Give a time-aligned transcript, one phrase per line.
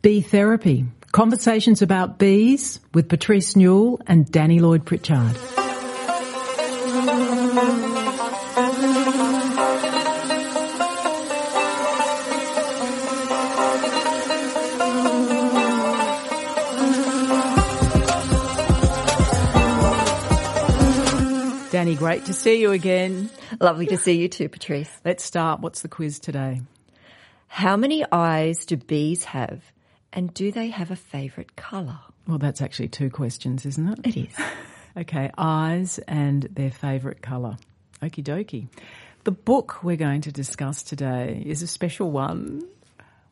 [0.00, 5.34] Bee Therapy Conversations about Bees with Patrice Newell and Dani Lloyd Prichard.
[21.72, 23.30] Dani, great to see you again.
[23.58, 25.00] Lovely to see you too, Patrice.
[25.04, 25.58] Let's start.
[25.58, 26.60] What's the quiz today?
[27.48, 29.60] How many eyes do bees have
[30.12, 31.98] and do they have a favourite colour?
[32.26, 34.06] Well, that's actually two questions, isn't it?
[34.06, 34.34] It is.
[34.96, 37.56] Okay, eyes and their favourite colour.
[38.02, 38.66] Okie dokie.
[39.22, 42.62] The book we're going to discuss today is a special one.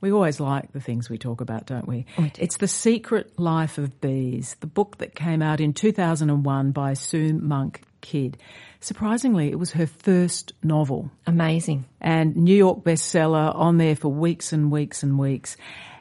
[0.01, 2.07] We always like the things we talk about, don't we?
[2.19, 2.31] Do.
[2.39, 7.33] It's The Secret Life of Bees, the book that came out in 2001 by Sue
[7.35, 8.37] Monk Kidd.
[8.79, 11.87] Surprisingly, it was her first novel Amazing.
[12.01, 15.57] and New York bestseller on there for weeks and weeks and weeks.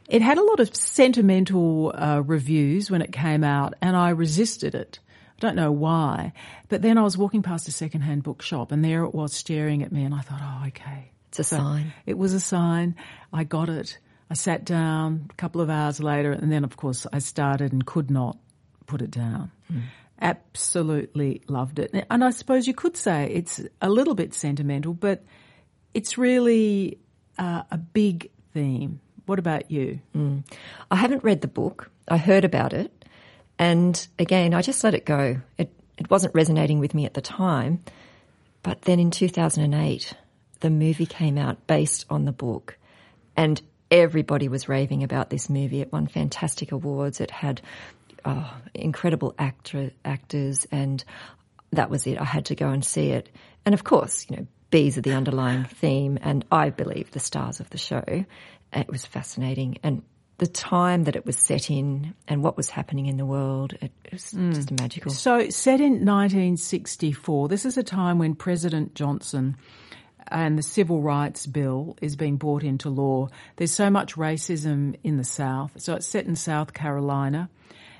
[0.08, 4.76] It had a lot of sentimental uh, reviews when it came out, and I resisted
[4.76, 5.00] it.
[5.38, 6.32] I don't know why,
[6.70, 9.92] but then I was walking past a secondhand bookshop, and there it was staring at
[9.92, 11.94] me, and I thought, "Oh, okay." It's a sign.
[12.06, 12.96] It was a sign.
[13.34, 14.00] I got it.
[14.30, 17.86] I sat down a couple of hours later, and then, of course, I started and
[17.86, 18.38] could not
[18.86, 19.52] put it down.
[20.22, 21.94] Absolutely loved it.
[22.10, 25.26] And I suppose you could say it's a little bit sentimental, but
[25.94, 27.00] it's really
[27.38, 29.02] uh, a big theme.
[29.26, 30.00] What about you?
[30.16, 30.44] Mm.
[30.92, 31.90] I haven't read the book.
[32.08, 32.92] I heard about it.
[33.58, 35.38] And again, I just let it go.
[35.58, 37.84] It, it wasn't resonating with me at the time.
[38.64, 40.14] But then in 2008,
[40.60, 42.78] the movie came out based on the book.
[43.38, 45.82] And everybody was raving about this movie.
[45.82, 47.22] It won fantastic awards.
[47.22, 47.62] It had
[48.26, 50.68] oh, incredible actor, actors.
[50.72, 51.04] And
[51.72, 52.20] that was it.
[52.20, 53.30] I had to go and see it.
[53.66, 56.18] And of course, you know, bees are the underlying theme.
[56.22, 58.26] And I believe the stars of the show.
[58.74, 59.78] It was fascinating.
[59.84, 60.04] And
[60.38, 63.92] the time that it was set in and what was happening in the world, it,
[64.12, 64.54] was mm.
[64.54, 65.12] just magical.
[65.12, 69.56] So, set in 1964, this is a time when President Johnson
[70.28, 73.30] and the Civil Rights Bill is being brought into law.
[73.56, 75.72] There's so much racism in the South.
[75.78, 77.50] So, it's set in South Carolina.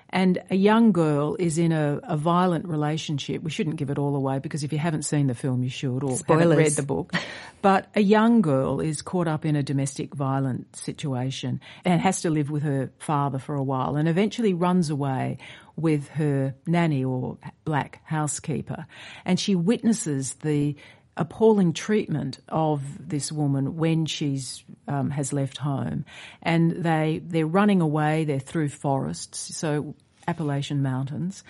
[0.10, 3.42] And a young girl is in a, a violent relationship.
[3.42, 6.04] We shouldn't give it all away because if you haven't seen the film, you should,
[6.04, 7.14] or haven't read the book.
[7.62, 12.30] But a young girl is caught up in a domestic violent situation and has to
[12.30, 15.40] live with her father for a while and eventually runs away
[15.76, 18.86] with her nanny or black housekeeper.
[19.26, 20.76] And she witnesses the
[21.18, 26.06] appalling treatment of this woman when she's um, has left home,
[26.42, 28.26] and they they're running away.
[28.26, 29.96] They're through forests, so
[30.28, 31.44] Appalachian Mountains,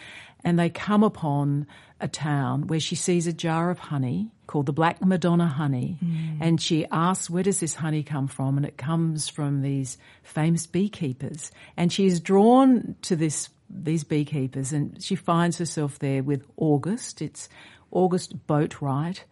[0.43, 1.67] and they come upon
[1.99, 5.97] a town where she sees a jar of honey called the Black Madonna honey,
[6.39, 10.67] and she asks, "Where does this honey come from?" And it comes from these famous
[10.67, 16.45] beekeepers, and she is drawn to this these beekeepers, and she finds herself there with
[16.55, 17.21] August.
[17.21, 17.49] It's
[17.91, 19.23] August Boatwright,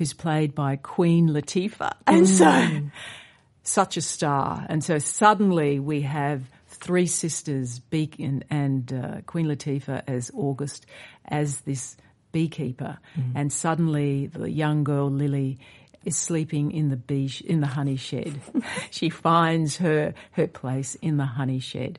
[0.00, 2.90] who's played by Queen Latifah, and so
[3.64, 4.64] such a star.
[4.66, 10.86] And so suddenly we have three sisters, Beacon and uh, Queen Latifah as August,
[11.26, 11.98] as this
[12.32, 12.96] beekeeper,
[13.34, 15.58] and suddenly the young girl Lily
[16.06, 18.40] is sleeping in the bee sh- in the honey shed.
[18.90, 21.98] she finds her her place in the honey shed.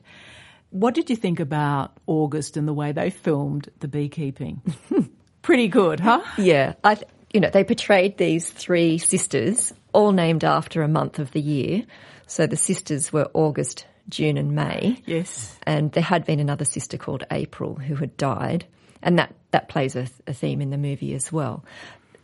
[0.70, 4.60] What did you think about August and the way they filmed the beekeeping?
[5.42, 6.22] Pretty good, huh?
[6.36, 11.18] Yeah, I, th- you know, they portrayed these three sisters, all named after a month
[11.18, 11.84] of the year.
[12.26, 15.02] So the sisters were August, June, and May.
[15.06, 15.58] Yes.
[15.64, 18.66] And there had been another sister called April who had died,
[19.02, 21.64] and that that plays a, a theme in the movie as well.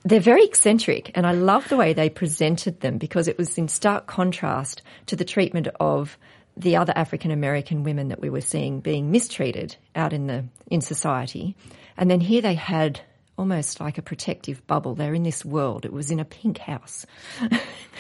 [0.05, 3.69] They're very eccentric, and I love the way they presented them because it was in
[3.69, 6.17] stark contrast to the treatment of
[6.57, 10.81] the other African American women that we were seeing being mistreated out in the in
[10.81, 11.57] society.
[11.97, 13.01] And then here they had
[13.39, 14.95] almost like a protective bubble.
[14.95, 15.85] They're in this world.
[15.85, 17.07] It was in a pink house.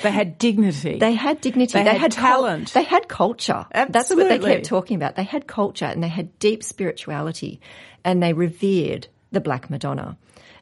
[0.00, 1.00] They had dignity.
[1.00, 1.82] They had dignity.
[1.82, 2.72] They had cul- talent.
[2.72, 3.66] they had culture.
[3.72, 5.16] That's what they kept talking about.
[5.16, 7.60] They had culture and they had deep spirituality
[8.04, 10.16] and they revered the Black Madonna.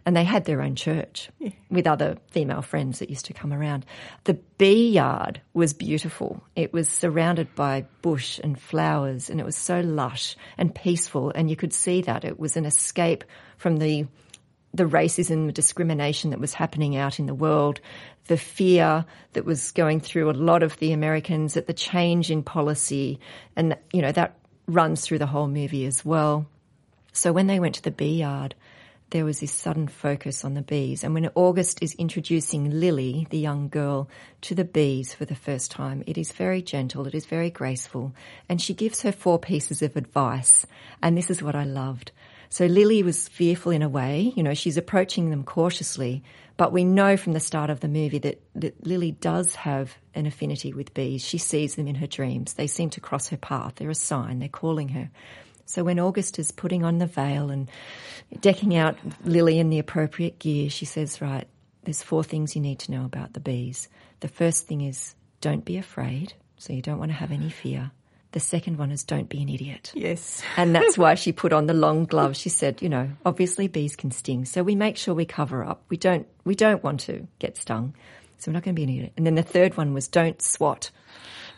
[0.07, 1.29] And they had their own church
[1.69, 3.85] with other female friends that used to come around.
[4.25, 6.43] The bee yard was beautiful.
[6.55, 11.31] It was surrounded by bush and flowers and it was so lush and peaceful.
[11.35, 13.25] And you could see that it was an escape
[13.59, 14.07] from the
[14.77, 17.81] the racism, the discrimination that was happening out in the world,
[18.27, 22.43] the fear that was going through a lot of the Americans at the change in
[22.43, 23.21] policy,
[23.55, 24.37] and you know that
[24.67, 26.47] runs through the whole movie as well.
[27.13, 28.55] So when they went to the bee yard,
[29.11, 31.05] there was this sudden focus on the bees.
[31.05, 34.09] And when August is introducing Lily, the young girl,
[34.43, 38.13] to the bees for the first time, it is very gentle, it is very graceful,
[38.49, 40.67] and she gives her four pieces of advice.
[41.03, 42.11] And this is what I loved.
[42.49, 46.23] So Lily was fearful in a way, you know, she's approaching them cautiously,
[46.57, 50.27] but we know from the start of the movie that, that Lily does have an
[50.27, 51.23] affinity with bees.
[51.23, 52.55] She sees them in her dreams.
[52.55, 53.75] They seem to cross her path.
[53.77, 54.39] They're a sign.
[54.39, 55.11] They're calling her.
[55.67, 57.69] So when August is putting on the veil and
[58.41, 61.47] decking out Lily in the appropriate gear, she says, right,
[61.83, 63.89] there's four things you need to know about the bees.
[64.21, 66.33] The first thing is don't be afraid.
[66.59, 67.91] So you don't want to have any fear.
[68.37, 69.93] The second one is don't be an idiot.
[69.95, 70.43] Yes.
[70.59, 72.39] And that's why she put on the long gloves.
[72.39, 74.45] She said, you know, obviously bees can sting.
[74.45, 75.83] So we make sure we cover up.
[75.89, 77.95] We don't, we don't want to get stung.
[78.37, 79.13] So we're not going to be an idiot.
[79.17, 80.91] And then the third one was don't swat.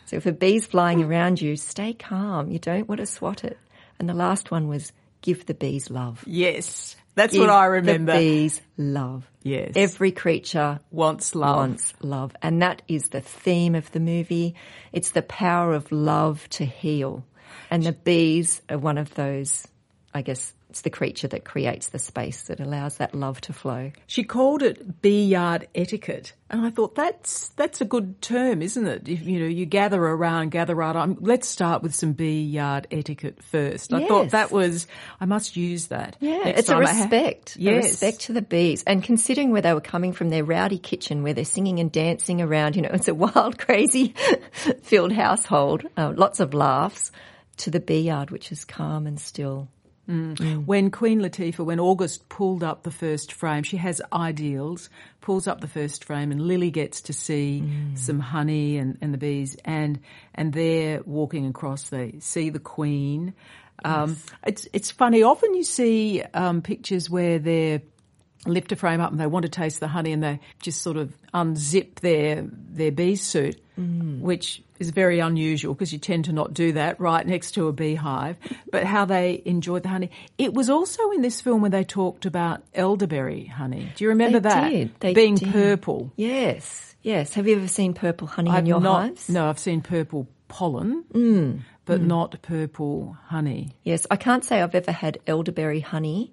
[0.06, 2.48] So if a bee's flying around you, stay calm.
[2.48, 3.58] You don't want to swat it.
[3.98, 4.92] And the last one was
[5.22, 6.24] give the bees love.
[6.26, 6.96] Yes.
[7.14, 8.12] That's Give what I remember.
[8.12, 9.28] The bees love.
[9.42, 9.72] Yes.
[9.74, 11.56] Every creature wants love.
[11.56, 12.36] wants love.
[12.42, 14.54] And that is the theme of the movie.
[14.92, 17.24] It's the power of love to heal.
[17.70, 19.66] And the bees are one of those,
[20.14, 23.90] I guess, it's the creature that creates the space that allows that love to flow.
[24.06, 28.86] She called it bee yard etiquette, and I thought that's that's a good term, isn't
[28.86, 29.08] it?
[29.08, 31.16] If you know you gather around, gather right on.
[31.20, 33.92] Let's start with some bee yard etiquette first.
[33.94, 34.86] I thought that was
[35.20, 36.16] I must use that.
[36.20, 37.56] Yeah, it's a I ha- respect.
[37.58, 38.84] A respect to the bees.
[38.86, 42.42] And considering where they were coming from, their rowdy kitchen where they're singing and dancing
[42.42, 44.14] around, you know, it's a wild, crazy
[44.82, 47.10] filled household, uh, lots of laughs,
[47.58, 49.68] to the bee yard, which is calm and still.
[50.64, 54.88] When Queen Latifah, when August pulled up the first frame, she has ideals,
[55.20, 57.62] pulls up the first frame and Lily gets to see
[57.94, 60.00] some honey and, and the bees and,
[60.34, 63.34] and they're walking across, they see the Queen.
[63.84, 64.16] Um,
[64.46, 65.22] it's, it's funny.
[65.22, 67.82] Often you see, um, pictures where they're,
[68.46, 70.96] lift a frame up and they want to taste the honey and they just sort
[70.96, 76.54] of unzip their their bee suit, which is very unusual because you tend to not
[76.54, 78.36] do that right next to a beehive.
[78.70, 80.10] But how they enjoyed the honey.
[80.38, 83.90] It was also in this film when they talked about elderberry honey.
[83.96, 84.90] Do you remember They that did.
[85.00, 85.50] They being did.
[85.52, 86.12] purple?
[86.16, 87.34] Yes, yes.
[87.34, 89.28] Have you ever seen purple honey in I've your not, hives?
[89.28, 91.60] No, I've seen purple pollen, Mm.
[91.84, 93.72] but not purple honey.
[93.82, 96.32] Yes, I can't say I've ever had elderberry honey.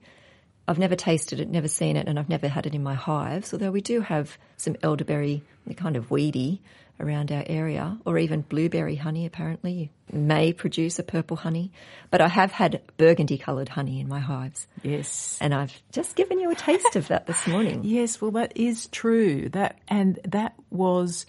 [0.68, 3.54] I've never tasted it, never seen it, and I've never had it in my hives,
[3.54, 6.62] although we do have some elderberry, they're kind of weedy,
[6.98, 11.70] around our area, or even blueberry honey apparently may produce a purple honey.
[12.10, 15.38] But I have had burgundy coloured honey in my hives, Yes.
[15.42, 17.82] and I've just given you a taste of that this morning.
[17.84, 19.50] Yes, well, that is true.
[19.50, 21.26] That and that was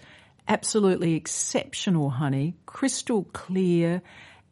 [0.47, 4.03] absolutely exceptional honey, crystal clear,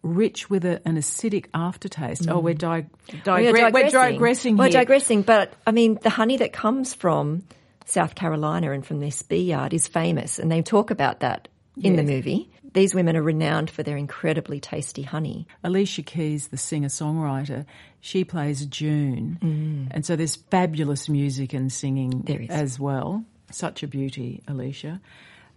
[0.05, 2.29] rich with a, an acidic aftertaste.
[2.29, 4.73] Oh, we're, di- digre- We are we're digressing We're here.
[4.75, 7.43] digressing, but I mean, the honey that comes from
[7.87, 11.49] South Carolina and from this bee yard is famous, and they talk about that
[11.81, 12.51] in the movie.
[12.75, 15.47] These women are renowned for their incredibly tasty honey.
[15.63, 17.67] Alicia Keys, the singer songwriter,
[18.01, 23.25] she plays June, and so there's fabulous music and singing as well.
[23.51, 25.01] Such a beauty, Alicia.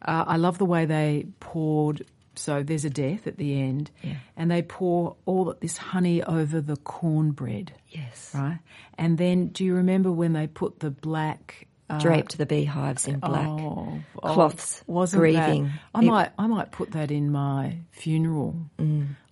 [0.01, 2.05] Uh, I love the way they poured.
[2.37, 4.15] So there's a death at the end, Yeah.
[4.35, 7.73] and they pour all this honey over the cornbread.
[7.89, 8.31] Yes.
[8.35, 8.59] right?
[8.97, 13.17] And then, do you remember when they put the black uh, Draped the beehives in
[13.21, 13.47] black.
[13.47, 15.63] oh, oh, cloths, wasn't grieving.
[15.67, 18.57] That, I It- might, I might put that in my funeral.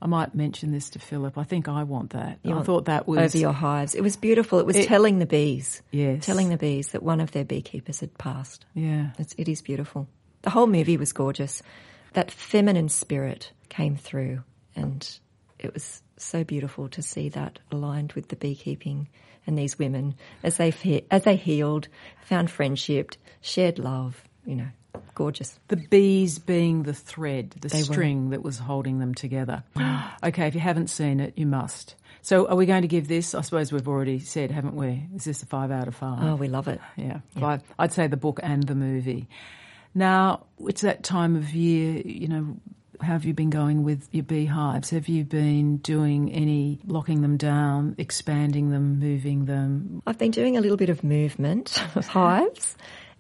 [0.02, 1.38] I might mention this to Philip.
[1.38, 2.40] I think I want that.
[2.46, 3.94] I want thought that was over your hives.
[3.94, 4.60] It was beautiful.
[4.60, 8.00] It was It- telling the bees, yes, telling the bees that one of their beekeepers
[8.00, 8.66] had passed.
[8.74, 9.10] yeah.
[9.20, 10.08] It's, it is beautiful.
[10.44, 11.62] The whole movie was gorgeous.
[12.16, 14.42] That feminine spirit came through,
[14.76, 15.08] and
[15.60, 19.10] it was so beautiful to see that aligned with the beekeeping
[19.46, 21.90] and these women as they fe- as they healed,
[22.24, 24.24] found friendship, shared love.
[24.46, 24.68] You know,
[25.14, 25.60] gorgeous.
[25.68, 27.84] The bees being the thread, the They were.
[27.84, 29.64] string that was holding them together.
[30.24, 31.96] okay, if you haven't seen it, you must.
[32.22, 33.36] So, are we going to give this?
[33.36, 35.04] I suppose we've already said, haven't we?
[35.16, 36.24] Is this a five out of five?
[36.24, 36.80] Oh, we love it.
[36.96, 37.62] Yeah, five.
[37.78, 39.28] I'd say the book and the movie.
[39.96, 42.58] Now, it's that time of year, you know,
[43.00, 44.90] how have you been going with your beehives?
[44.90, 50.02] Have you been doing any locking them down, expanding them, moving them?
[50.06, 52.76] I've been doing a little bit of movement of hives,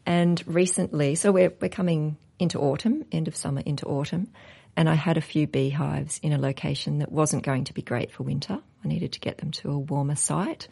[0.05, 4.27] and recently, so we're we're coming into autumn, end of summer into autumn,
[4.75, 8.11] and I had a few beehives in a location that wasn't going to be great
[8.11, 8.59] for winter.
[8.83, 10.67] I needed to get them to a warmer site,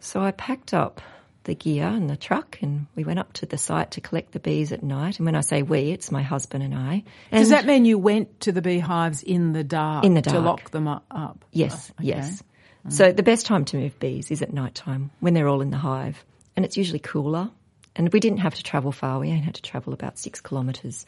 [0.00, 1.00] so I packed up
[1.48, 4.38] the gear and the truck, and we went up to the site to collect the
[4.38, 5.18] bees at night.
[5.18, 7.02] And when I say we, it's my husband and I.
[7.32, 10.36] And Does that mean you went to the beehives in the dark In the dark.
[10.36, 11.44] to lock them up?
[11.50, 12.08] Yes, oh, Okay.
[12.08, 12.42] yes.
[12.86, 12.92] Mm.
[12.92, 15.70] So the best time to move bees is at night time when they're all in
[15.70, 16.22] the hive,
[16.54, 17.50] and it's usually cooler.
[17.96, 21.06] And we didn't have to travel far; we only had to travel about six kilometres.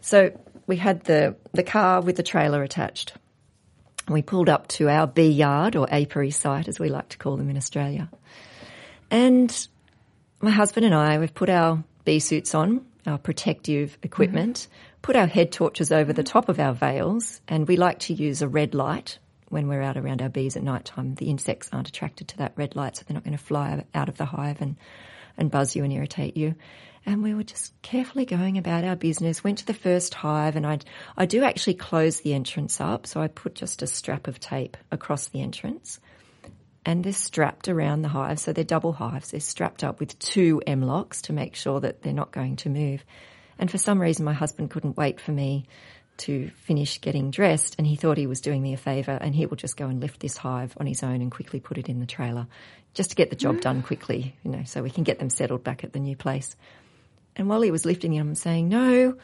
[0.00, 0.30] So
[0.66, 3.14] we had the the car with the trailer attached.
[4.08, 7.36] We pulled up to our bee yard or apiary site, as we like to call
[7.36, 8.08] them in Australia.
[9.12, 9.68] And
[10.40, 14.68] my husband and I, we've put our bee suits on, our protective equipment,
[15.02, 18.40] put our head torches over the top of our veils, and we like to use
[18.40, 19.18] a red light
[19.50, 21.14] when we're out around our bees at night time.
[21.16, 24.08] The insects aren't attracted to that red light, so they're not going to fly out
[24.08, 24.76] of the hive and,
[25.36, 26.54] and buzz you and irritate you.
[27.04, 30.66] And we were just carefully going about our business, went to the first hive, and
[30.66, 30.78] I
[31.18, 34.78] I do actually close the entrance up, so I put just a strap of tape
[34.90, 36.00] across the entrance.
[36.84, 39.30] And they're strapped around the hive, so they're double hives.
[39.30, 42.68] They're strapped up with two M locks to make sure that they're not going to
[42.68, 43.04] move.
[43.58, 45.66] And for some reason, my husband couldn't wait for me
[46.18, 49.46] to finish getting dressed, and he thought he was doing me a favour, and he
[49.46, 52.00] will just go and lift this hive on his own and quickly put it in
[52.00, 52.46] the trailer,
[52.94, 55.64] just to get the job done quickly, you know, so we can get them settled
[55.64, 56.54] back at the new place.
[57.34, 59.16] And while he was lifting him, I'm saying, "No,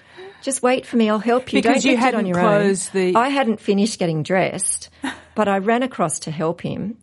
[0.42, 1.10] just wait for me.
[1.10, 1.58] I'll help you.
[1.60, 4.88] Because Don't you lift it on hadn't your own." the- I hadn't finished getting dressed,
[5.34, 6.96] but I ran across to help him,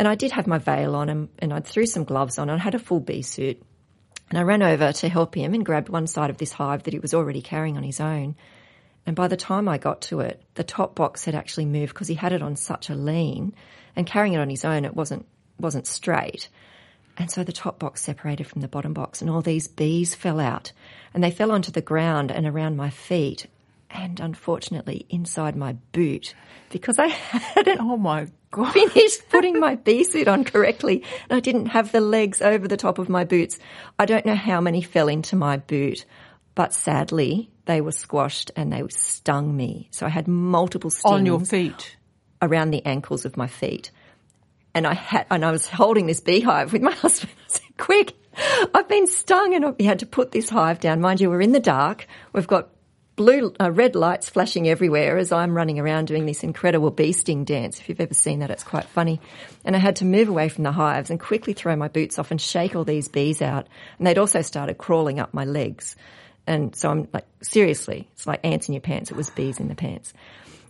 [0.00, 2.48] and I did have my veil on, and, and I threw some gloves on.
[2.48, 3.62] and I had a full bee suit,
[4.30, 6.94] and I ran over to help him and grabbed one side of this hive that
[6.94, 8.34] he was already carrying on his own.
[9.04, 12.08] And by the time I got to it, the top box had actually moved because
[12.08, 13.54] he had it on such a lean,
[13.94, 15.26] and carrying it on his own, it wasn't
[15.58, 16.48] wasn't straight.
[17.18, 20.40] And so the top box separated from the bottom box, and all these bees fell
[20.40, 20.72] out,
[21.12, 23.48] and they fell onto the ground and around my feet,
[23.90, 26.34] and unfortunately inside my boot,
[26.70, 27.06] because I
[27.54, 28.72] hadn't Oh my God.
[28.72, 32.76] finished putting my bee suit on correctly, and I didn't have the legs over the
[32.76, 33.58] top of my boots.
[33.98, 36.04] I don't know how many fell into my boot,
[36.54, 39.88] but sadly they were squashed and they stung me.
[39.92, 41.96] So I had multiple stings On your feet.
[42.42, 43.90] around the ankles of my feet.
[44.74, 47.32] And I had, and I was holding this beehive with my husband.
[47.38, 48.14] I said, quick,
[48.74, 51.00] I've been stung and we had to put this hive down.
[51.00, 52.06] Mind you, we're in the dark.
[52.32, 52.70] We've got
[53.20, 57.44] blue, uh, red lights flashing everywhere as I'm running around doing this incredible bee sting
[57.44, 57.78] dance.
[57.78, 59.20] If you've ever seen that, it's quite funny.
[59.62, 62.30] And I had to move away from the hives and quickly throw my boots off
[62.30, 63.68] and shake all these bees out.
[63.98, 65.96] And they'd also started crawling up my legs.
[66.46, 69.10] And so I'm like, seriously, it's like ants in your pants.
[69.10, 70.14] It was bees in the pants.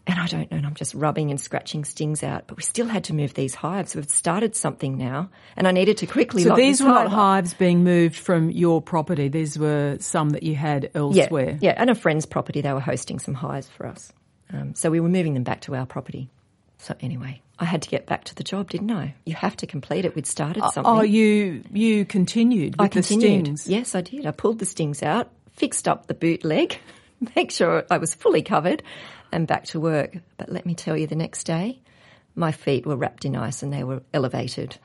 [0.07, 2.45] And I don't know, and I'm just rubbing and scratching stings out.
[2.47, 3.95] But we still had to move these hives.
[3.95, 6.43] We've started something now, and I needed to quickly.
[6.43, 9.29] So these were not hive hives being moved from your property.
[9.29, 11.59] These were some that you had elsewhere.
[11.61, 12.61] yeah, and a friend's property.
[12.61, 14.13] They were hosting some hives for us,
[14.53, 16.31] um, so we were moving them back to our property.
[16.79, 19.15] So anyway, I had to get back to the job, didn't I?
[19.27, 20.15] You have to complete it.
[20.17, 20.85] We'd started something.
[20.87, 23.45] Oh, you you continued with I the continued.
[23.45, 23.69] stings.
[23.69, 24.25] Yes, I did.
[24.25, 26.79] I pulled the stings out, fixed up the boot leg,
[27.37, 28.83] make sure I was fully covered,
[29.33, 30.17] and back to work.
[30.37, 31.81] But let me tell you, the next day,
[32.35, 34.77] my feet were wrapped in ice and they were elevated.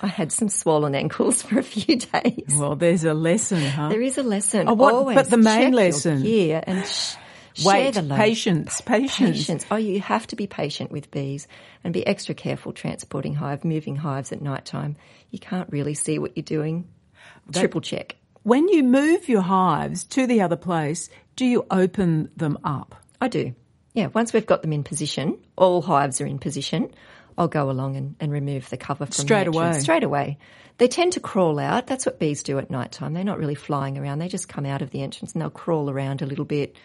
[0.00, 2.54] I had some swollen ankles for a few days.
[2.56, 3.88] Well, there's a lesson, huh?
[3.88, 4.68] There is a lesson.
[4.68, 7.14] Oh, what- Always but the main lesson- gear and sh-
[7.54, 9.38] share Wait, patience, patience.
[9.46, 9.66] Patience.
[9.70, 11.48] Oh, you have to be patient with bees
[11.84, 14.96] and be extra careful transporting hive, moving hives at night time.
[15.30, 16.88] You can't really see what you're doing.
[17.52, 18.16] Triple check.
[18.44, 22.94] When you move your hives to the other place, do you open them up?
[23.20, 23.54] I do.
[23.94, 26.92] Yeah, once we've got them in position, all hives are in position,
[27.36, 29.78] I'll go along and, and remove the cover from Straight away.
[29.80, 30.38] Straight away.
[30.78, 31.86] They tend to crawl out.
[31.86, 33.12] That's what bees do at night time.
[33.12, 34.18] They're not really flying around.
[34.18, 36.76] They just come out of the entrance and they'll crawl around a little bit.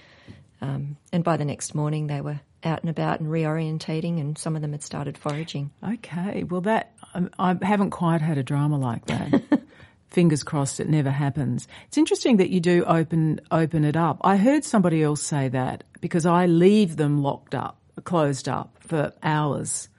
[0.61, 4.55] Um, and by the next morning, they were out and about and reorientating, and some
[4.55, 5.71] of them had started foraging.
[5.87, 9.61] Okay, well, that um, I haven't quite had a drama like that.
[10.09, 11.67] Fingers crossed, it never happens.
[11.87, 14.19] It's interesting that you do open open it up.
[14.21, 19.13] I heard somebody else say that because I leave them locked up, closed up for
[19.21, 19.89] hours.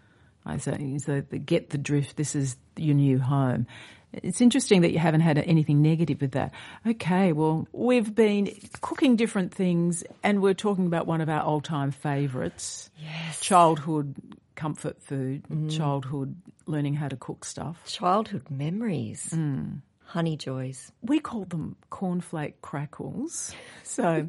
[0.47, 2.17] I say, so get the drift.
[2.17, 3.67] This is your new home.
[4.13, 6.53] It's interesting that you haven't had anything negative with that.
[6.87, 8.51] Okay, well, we've been
[8.81, 12.91] cooking different things and we're talking about one of our old time favourites.
[12.97, 13.41] Yes.
[13.41, 14.17] Childhood
[14.55, 16.35] comfort food, childhood
[16.67, 17.81] learning how to cook stuff.
[17.87, 19.31] Childhood memories.
[19.33, 19.83] Mm.
[20.09, 20.91] Honey joys.
[21.03, 23.55] We call them cornflake crackles.
[23.85, 24.29] So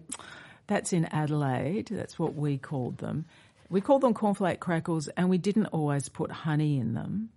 [0.68, 1.90] that's in Adelaide.
[1.92, 3.26] That's what we called them.
[3.70, 7.30] We called them cornflake crackles and we didn't always put honey in them.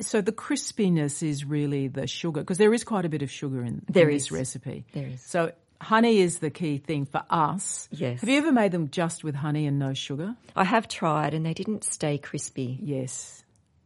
[0.00, 3.64] So the crispiness is really the sugar because there is quite a bit of sugar
[3.64, 4.84] in, There in this recipe.
[4.92, 5.22] There is.
[5.22, 7.88] So honey is the key thing for us.
[7.90, 8.20] Yes.
[8.20, 10.36] Have you ever made them just with honey and no sugar?
[10.54, 12.78] I have tried, and they didn't stay crispy.
[12.80, 13.41] Yes.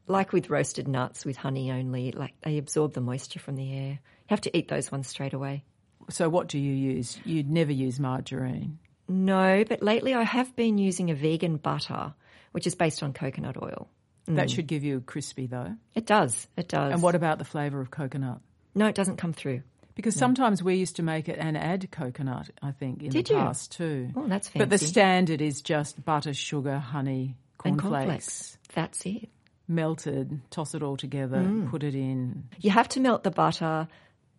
[0.07, 3.91] Like with roasted nuts with honey only, like they absorb the moisture from the air.
[3.91, 5.65] You have to eat those ones straight away.
[6.11, 7.19] So what do you use?
[7.25, 8.79] You'd never use margarine.
[9.09, 12.15] No, but lately I have been using a vegan butter,
[12.53, 13.89] which is based on coconut oil.
[14.27, 14.55] That mm.
[14.55, 15.75] should give you a crispy though.
[15.95, 16.49] It does.
[16.57, 16.93] It does.
[16.93, 18.41] And what about the flavour of coconut?
[18.75, 19.63] No, it doesn't come through.
[19.95, 23.33] Because sometimes we used to make it and add coconut, I think, in Did the
[23.33, 23.41] you?
[23.41, 24.11] past too.
[24.15, 24.59] Oh, that's fancy.
[24.59, 28.59] But the standard is just butter, sugar, honey, cornflakes, cornflakes.
[28.75, 29.31] That's it.
[29.68, 31.70] Melted, toss it all together, Mm.
[31.70, 32.44] put it in.
[32.61, 33.88] You have to melt the butter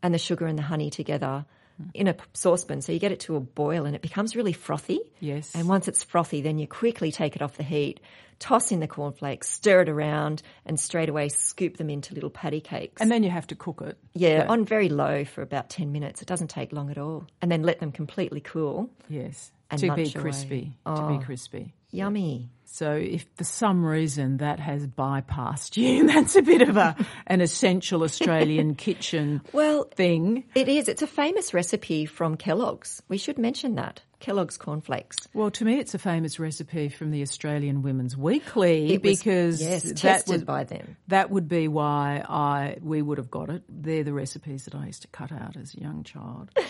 [0.03, 1.45] and the sugar and the honey together
[1.93, 2.81] in a saucepan.
[2.81, 4.99] So you get it to a boil and it becomes really frothy.
[5.19, 5.53] Yes.
[5.55, 7.99] And once it's frothy, then you quickly take it off the heat,
[8.39, 12.61] toss in the cornflakes, stir it around, and straight away scoop them into little patty
[12.61, 13.01] cakes.
[13.01, 13.97] And then you have to cook it.
[14.13, 16.21] yeah, But- on very low for about 10 minutes.
[16.21, 17.25] It doesn't take long at all.
[17.41, 18.89] And then let them completely cool.
[19.09, 19.51] Yes.
[19.69, 20.77] And to be crispy.
[20.85, 21.17] To Oh.
[21.17, 21.73] be crispy.
[21.91, 22.49] Yummy.
[22.69, 26.95] So if for some reason that has bypassed you, that's a bit of a
[27.25, 30.43] an essential Australian kitchen Well, thing.
[30.53, 30.87] it is.
[30.89, 33.01] It's a famous recipe from Kellogg's.
[33.07, 34.01] We should mention that.
[34.19, 35.15] Kellogg's cornflakes.
[35.33, 39.83] Well, to me, it's a famous recipe from the Australian Women's Weekly was- because yes,
[39.83, 40.97] that tested would, by them.
[41.07, 43.63] That would be why I we would have got it.
[43.69, 46.51] They're the recipes that I used to cut out as a young child.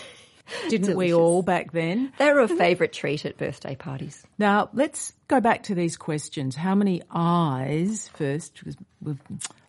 [0.69, 2.13] Didn't we all back then?
[2.17, 4.23] They were a favourite treat at birthday parties.
[4.37, 6.55] Now, let's go back to these questions.
[6.55, 9.17] How many eyes, first, because we're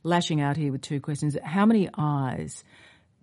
[0.03, 1.37] lashing out here with two questions.
[1.43, 2.65] How many eyes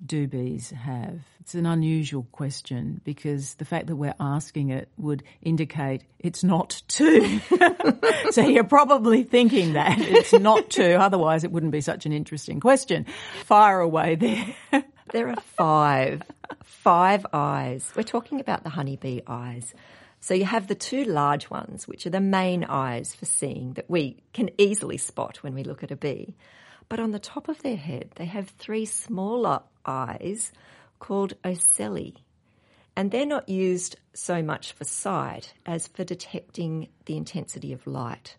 [0.06, 1.20] do bees have?
[1.40, 6.82] It's an unusual question because the fact that we're asking it would indicate it's not
[6.88, 7.40] two.
[8.32, 12.60] so you're probably thinking that it's not two, otherwise it wouldn't be such an interesting
[12.60, 13.06] question.
[13.44, 14.84] Fire away there.
[15.12, 16.24] There are five,
[16.64, 17.92] five eyes.
[17.96, 19.74] We're talking about the honeybee eyes.
[20.20, 23.90] So you have the two large ones, which are the main eyes for seeing that
[23.90, 26.36] we can easily spot when we look at a bee.
[26.90, 30.52] But on the top of their head, they have three smaller eyes
[30.98, 32.16] called ocelli.
[32.96, 38.38] And they're not used so much for sight as for detecting the intensity of light.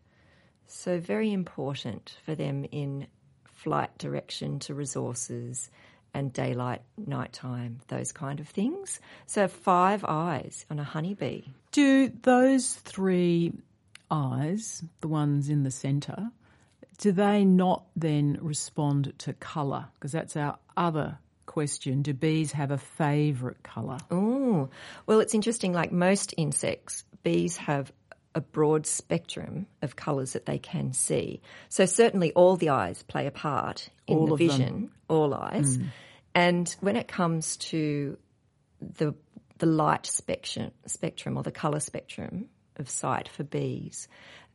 [0.67, 3.07] So very important for them in
[3.45, 5.71] flight direction to resources
[6.17, 8.99] and daylight, nighttime, those kind of things.
[9.27, 11.43] So five eyes on a honeybee.
[11.73, 13.53] Do those three
[14.11, 16.31] eyes, the ones in the centre,
[16.99, 19.87] do they not then respond to colour?
[19.95, 22.03] Because that's our other question.
[22.03, 23.99] Do bees have a favourite colour?
[24.11, 24.71] Oh,
[25.07, 25.75] well, it's interesting.
[25.75, 27.93] Like most insects, bees have
[28.35, 31.41] a broad spectrum of colours that they can see.
[31.71, 34.49] So certainly all the eyes play a part in All the of them.
[34.49, 35.79] vision, all eyes.
[35.79, 35.87] Mm.
[36.37, 38.19] And when it comes to
[38.81, 39.15] the
[39.59, 44.07] the light spectrum, spectrum or the colour spectrum of sight for bees,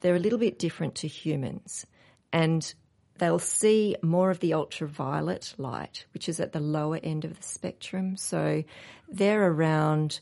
[0.01, 1.87] they're a little bit different to humans.
[2.31, 2.71] And
[3.17, 7.43] they'll see more of the ultraviolet light, which is at the lower end of the
[7.43, 8.15] spectrum.
[8.15, 8.63] So
[9.09, 10.19] they're around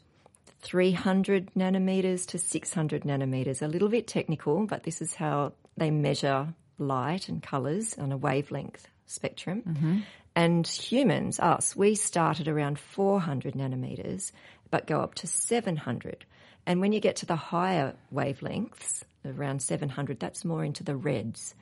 [0.61, 3.61] 300 nanometers to 600 nanometers.
[3.61, 8.17] A little bit technical, but this is how they measure light and colours on a
[8.17, 9.63] wavelength spectrum.
[9.67, 9.99] Mm-hmm.
[10.39, 14.31] And humans, us, we start at around 400 nanometers,
[14.71, 16.23] but go up to 700.
[16.65, 21.55] And when you get to the higher wavelengths, around 700, that's more into the reds.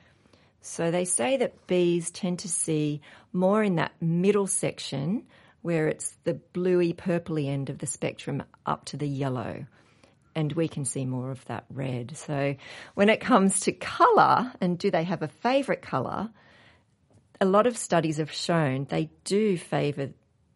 [0.60, 3.00] So they say that bees tend to see
[3.32, 5.24] more in that middle section
[5.62, 9.66] where it's the bluey purpley end of the spectrum up to the yellow.
[10.36, 12.16] And we can see more of that red.
[12.16, 12.54] So
[12.94, 16.30] when it comes to colour and do they have a favourite colour,
[17.40, 20.10] a lot of studies have shown they do favour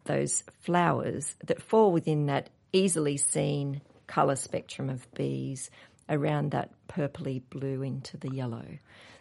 [0.05, 5.71] those flowers that fall within that easily seen colour spectrum of bees
[6.09, 8.64] around that purpley blue into the yellow.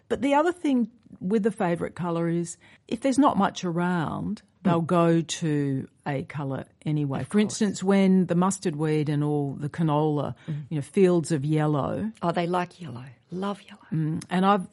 [0.10, 0.90] But the other thing
[1.22, 6.66] with the favourite colour is if there's not much around, they'll go to a colour
[6.86, 7.26] anyway.
[7.30, 10.64] For instance, when the mustard weed and all the canola, mm.
[10.70, 13.06] you know, fields of yellow, Oh, they like yellow.
[13.32, 13.80] Love yellow.
[13.94, 14.24] Mm.
[14.30, 14.68] and I've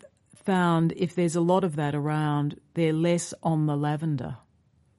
[0.48, 4.38] found if there's a lot of that around, they're less on the lavender.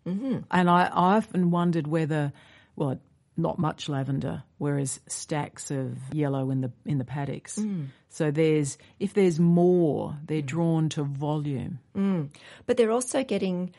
[0.06, 0.42] Mm-hmm.
[0.52, 2.32] And I, I often wondered whether,
[2.76, 3.02] well,
[3.36, 7.58] not much lavender, whereas stacks of yellow in the in the paddocks.
[7.58, 7.88] Mm.
[8.10, 10.54] So there's if there's more, they're mm.
[10.54, 11.80] drawn to volume.
[11.96, 12.30] Mm.
[12.68, 13.74] But they're also getting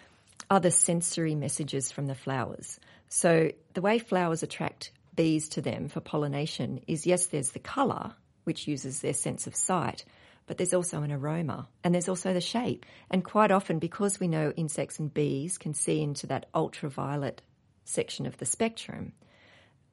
[0.49, 2.81] other sensory messages from the flowers.
[3.09, 8.15] So the way flowers attract bees to them for pollination is yes, there's the colour,
[8.43, 10.05] which uses their sense of sight,
[10.51, 12.85] but there's also an aroma and there's also the shape.
[13.09, 17.41] And quite often, because we know insects and bees can see into that ultraviolet
[17.85, 19.13] section of the spectrum,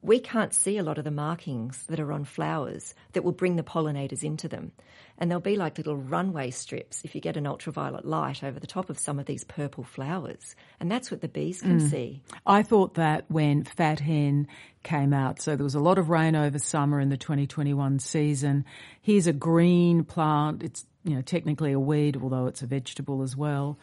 [0.02, 3.56] we can't see a lot of the markings that are on flowers that will bring
[3.56, 4.72] the pollinators into them.
[5.20, 8.68] And they'll be like little runway strips if you get an ultraviolet light over the
[8.68, 10.54] top of some of these purple flowers.
[10.78, 11.90] And that's what the bees can mm.
[11.90, 12.22] see.
[12.46, 14.46] I thought that when Fat Hen
[14.84, 15.42] came out.
[15.42, 18.64] So there was a lot of rain over summer in the 2021 season.
[19.02, 20.62] Here's a green plant.
[20.62, 23.78] It's, you know, technically a weed, although it's a vegetable as well.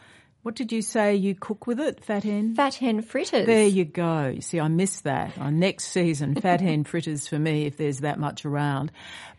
[0.46, 2.54] What did you say you cook with it, fat hen?
[2.54, 3.46] Fat hen fritters.
[3.46, 4.28] There you go.
[4.28, 5.36] You see, I missed that.
[5.38, 8.92] On next season, fat hen fritters for me if there's that much around.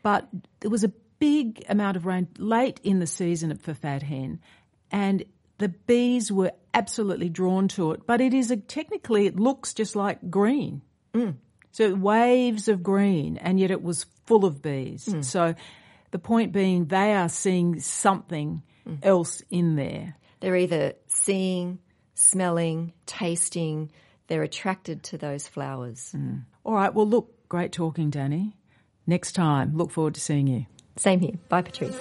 [0.04, 0.28] But
[0.60, 4.42] there was a big amount of rain late in the season for fat hen
[4.92, 5.24] and
[5.60, 8.06] the bees were absolutely drawn to it.
[8.06, 10.82] But it is a, technically, it looks just like green.
[11.14, 11.36] Mm.
[11.72, 15.06] So waves of green and yet it was full of bees.
[15.06, 15.24] Mm.
[15.24, 15.56] So
[16.12, 18.98] the point being they are seeing something mm.
[19.04, 20.18] else in there.
[20.40, 21.80] They're either seeing,
[22.14, 23.92] smelling, tasting,
[24.28, 26.14] they're attracted to those flowers.
[26.16, 26.44] Mm.
[26.64, 28.54] All right, well, look, great talking, Dani.
[29.06, 30.66] Next time, look forward to seeing you.
[30.98, 31.36] Same here.
[31.48, 31.98] Bye, Patrice.